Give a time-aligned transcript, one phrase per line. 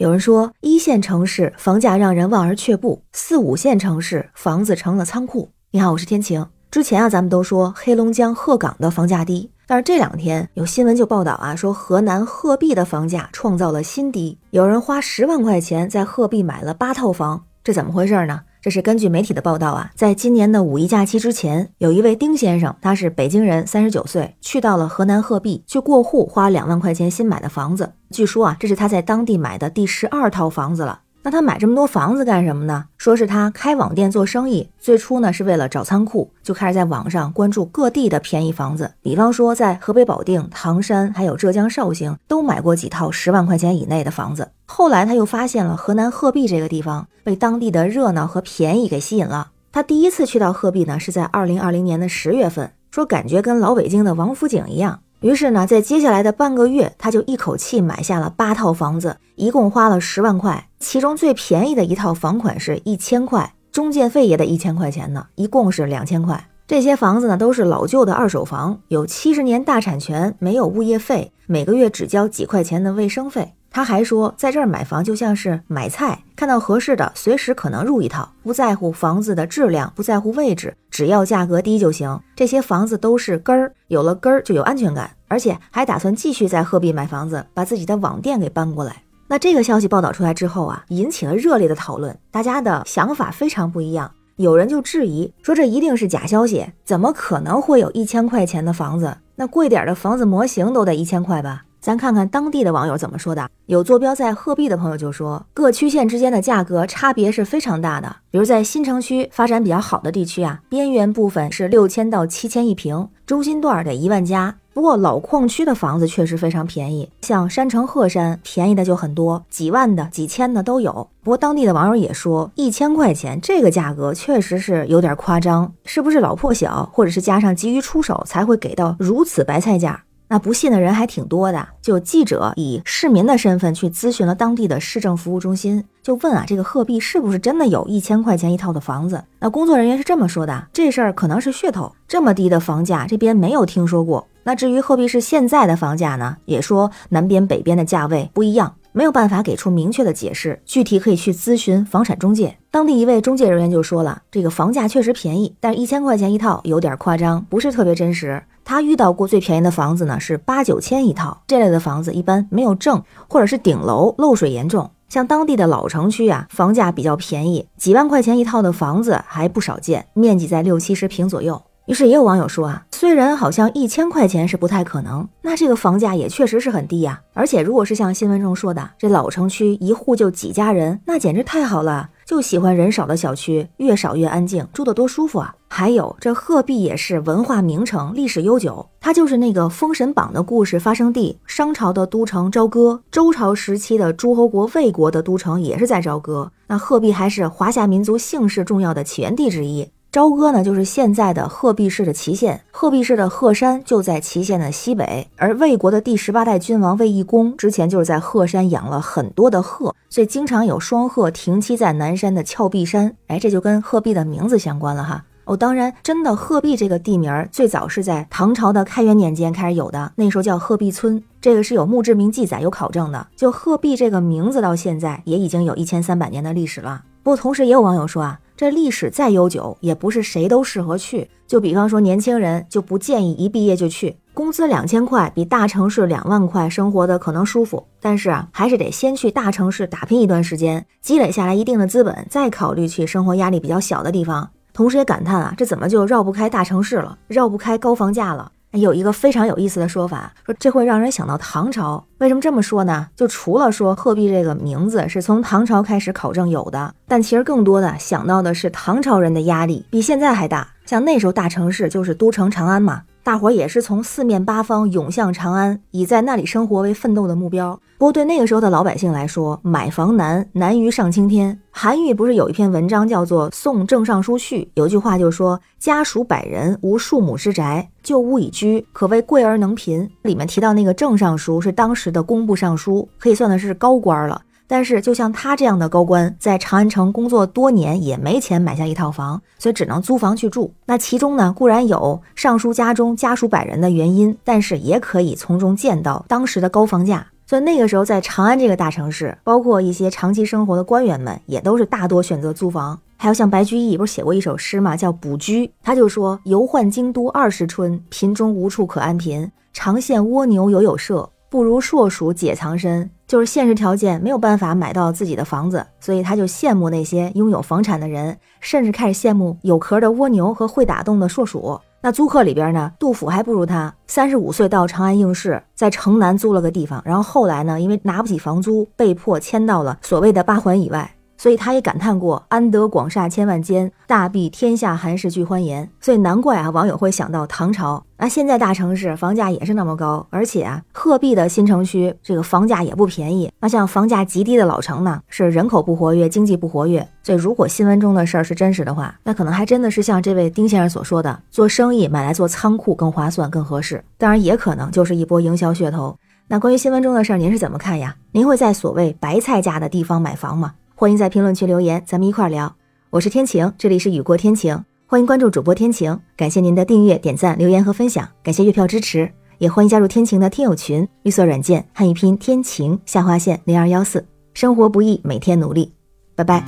[0.00, 5.50] 有人说，一线城市房价让人望而却步，四五线城市房子成了仓库。
[5.72, 6.46] 你好，我是天晴。
[6.70, 18.40] 之前啊，咱们都说黑龙江鹤岗的房价低，但是这两天有新闻就报道啊，说河南鹤壁的房价创造了新低，有人花十万块钱在鹤壁买了八套房，这怎么回事呢？
[18.62, 27.94] 这是根据媒体的报道啊，在今年的五一假期之前，有一位丁先生，他是北京人，三十九岁，去到了河南鹤壁去过户，花两万块钱新买的房子。
[28.10, 31.00] 据说啊，这是他在当地买的第十二套房子了。
[31.22, 32.86] 那他买这么多房子干什么呢？
[32.96, 44.50] 说是他开网店做生意，最初呢是为了找仓库，就开始在网上关注各地的便宜房子，比方说在河北保定、唐山，还有浙江绍兴，都买过几套十万块钱以内的房子。
[44.64, 49.50] 后来他又发现了河南鹤壁这个地方，被当地的热闹和便宜给吸引了。
[49.72, 55.00] 他第一次去到鹤壁呢，是在二零二零年的十月份，说感觉跟老北京的王府井一样。
[55.20, 60.68] 于是呢，在接下来的半个月，他就一口气买下了八套房子，一共花了十万块。
[60.78, 66.48] 其中最便宜的一套房款是一千块，中介费也得一千块钱呢，一共是两千块。
[66.70, 73.54] 这些房子呢，都是老旧的二手房，有七十年大产权，没有物业费，每个月只交几块钱的卫生费。
[73.72, 82.20] 他还说，在这儿买房就像是买菜，看到合适的，随时可能入一套，不在乎房子的质量，不在乎位置，只要价格低就行。
[82.36, 89.02] 这些房子都是根儿，有了根儿就有安全感，而且还打算继续在鹤壁买房子，把自己的网店给搬过来。
[89.26, 94.08] 那这个消息报道出来之后啊，引起了热烈的讨论，大家的想法非常不一样。
[94.40, 99.18] 有人就质疑说，这一定是假消息，怎么可能会有一千块钱的房子？
[99.36, 101.64] 那贵点的房子模型都得一千块吧？
[101.80, 103.48] 咱看看当地的网友怎么说的。
[103.66, 108.16] 有坐标在鹤壁的朋友就说，各区县之间的价格差别是非常大的。
[108.30, 114.56] 比如在新城区发展比较好的地区啊，边缘部分是六千到七千一平，中心段得一万加。
[114.72, 121.08] 不过老矿区的房子确实非常便宜，像山城鹤山便宜的就很多，几万的、几千的都有。
[121.22, 130.04] 不过当地的网友也说，一千块钱这个价格确实是有点夸张，是不是老破小，或者是加上急于出手才会给到如此白菜价？
[130.32, 139.24] 那不信的人还挺多的，就记者以市民的身份去咨询了当地的市政服务中心，就问啊，这个鹤壁是不是真的有一千块钱一套的房子？
[139.40, 144.24] 那工作人员是这么说的，这事儿可能是噱头，这么低的房价这边没有听说过。
[144.44, 152.56] 那至于鹤壁市现在的房价呢，也说南边北边的价位不一样，没有办法给出明确的解释，具体可以去咨询房产中介。
[152.70, 158.40] 当地一位中介人员就说了，这个房价确实便宜，但是一千块钱一套有点夸张，不是特别真实。
[158.70, 161.42] 他遇到过最便宜的房子呢，是八九千一套。
[161.48, 164.88] 这类的房子一般没有证，或者是顶楼漏水严重。
[165.08, 171.60] 像当地的老城区啊，房价比较便宜，几万块钱一套的房子还不少见，面积在六七十平左右。
[171.86, 177.20] 于是也有网友说啊，虽然好像一千块钱是不太可能，那这个房价也确实是很低呀。
[177.34, 182.10] 而且如果是像新闻中说的，这老城区一户就几家人，那简直太好了。
[182.30, 185.52] 就喜欢人少的小区，越少越安静，住得多舒服啊！
[185.66, 191.36] 还有这鹤壁也是文化名城，历史悠久，它就是那个《封神榜》的故事发生地。
[191.44, 196.52] 商朝的都城朝歌，周朝时期的诸侯国魏国的都城也是在朝歌。
[196.68, 199.90] 那鹤壁还是华夏民族姓氏重要的起源地之一。
[200.12, 202.60] 朝歌呢，就是现在的鹤壁市的祁县。
[202.72, 213.14] 鹤壁市的鹤山就在祁县的西北，而魏国的第十八代君王魏懿公之前就是在鹤山养了很多的鹤，所以经常有双鹤停栖在南山的峭壁山。
[213.28, 215.24] 哎，这就跟鹤壁的名字相关了哈。
[215.44, 223.28] 哦，当然，真的鹤壁这个地名最早是在唐朝的开元年间开始有的，那时候叫鹤壁村，这个是有墓志铭记载、有考证的。
[223.36, 227.04] 就鹤壁这个名字到现在也已经有一千三百年的历史了。
[227.22, 228.40] 不过同时也有网友说啊。
[228.60, 231.26] 这历史再悠久，也不是谁都适合去。
[231.46, 234.14] 就比方说年轻人，就不建议一毕业就去。
[234.34, 244.50] 工资两千块，比大城市两万块生活的可能舒服，但是啊，还是得先去大城市打拼一段时间，积累下来一定的资本，再考虑去生活压力比较小的地方。
[244.74, 248.52] 同时也感叹啊，这怎么就绕不开大城市了，绕不开高房价了？
[248.78, 252.04] 有一个非常有意思的说法，说这会让人想到唐朝。
[252.18, 253.08] 为什么这么说呢？
[253.16, 260.68] 就除了说鹤壁这个名字是从唐朝开始考证有的，但其实更多的想到的是唐朝人的压力比现在还大。
[260.86, 263.02] 像那时候大城市就是都城长安嘛。
[263.22, 267.78] 大伙儿也是从四面八方涌向长安，以在那里生活为奋斗的目标。
[267.98, 271.60] 不过对那个时候的老百姓来说，买房难，难于上青天。
[271.70, 284.40] 韩愈不是有一篇文章叫做《送郑尚书序》，有句话就说：“家属百人，无数亩之宅，就屋以居，可谓贵而能贫。”里面提到那个郑尚书是当时的工部尚书，可以算的是高官了。
[284.72, 290.72] 但是，就像他这样的高官，在长安城工作多年，也没钱买下一套房，所以只能租房去住。
[290.86, 297.26] 那其中呢，固然有尚书家中家属百人的原因，但是也可以从中见到当时的高房价。
[297.48, 302.96] 所以那个时候在长安这个大城市，包括一些长期生活的官员们，也都是大多选择租房。
[303.16, 309.50] 还有像白居易不是写过一首诗嘛，叫《卜居》，他就说：“游宦京都二十春，贫中无处可安贫。
[309.72, 321.80] 长羡蜗牛有有舍，不如硕鼠解藏身。”就是现实条件没有办法买到自己的房子，所以他就羡慕那些拥有房产的人，甚至开始羡慕有壳的蜗牛和会打洞的硕鼠。
[322.00, 323.94] 那租客里边呢，杜甫还不如他。
[324.08, 331.08] 三十五岁到长安应试，在城南租了个地方，然后后来呢，因为拿不起房租，被迫迁到了所谓的八环以外。
[331.40, 335.88] 所以他也感叹过“安得广厦千万间，大庇天下寒士俱欢颜”。
[335.98, 338.04] 所以难怪啊，网友会想到唐朝。
[338.18, 343.50] 那现在大城市房价也是那么高，而且啊，鹤壁的新城区这个房价也不便宜。
[343.58, 347.08] 那像房价极低的老城呢，是人口不活跃，经济不活跃。
[347.22, 354.04] 所以如果新闻中的事儿是真实的话，那可能还真的是像这位丁先生所说的，做生意买来做仓库更划算、更合适。
[354.18, 356.14] 当然，也可能就是一波营销噱头。
[356.48, 358.14] 那关于新闻中的事儿，您是怎么看呀？
[358.32, 360.74] 您会在所谓白菜价的地方买房吗？
[361.00, 362.76] 欢迎在评论区留言，咱们一块儿聊。
[363.08, 366.20] 我是天晴，这里是雨过天晴，欢迎关注主播天晴。
[366.36, 371.08] 感谢您的订阅、点赞、留言和分享，感谢月票支持，也欢迎加入天晴的听友群。
[371.22, 374.22] 绿色软件汉语拼天晴下划线零二幺四。
[374.52, 375.90] 生活不易，每天努力。
[376.34, 376.62] 拜拜。